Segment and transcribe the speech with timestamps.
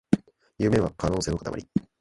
[0.57, 1.67] 夢は可能性のかたまり